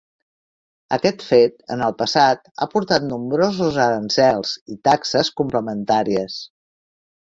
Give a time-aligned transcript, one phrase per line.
[0.95, 6.41] Aquest fet, en el passat, ha portat nombrosos aranzels i taxes complementàries.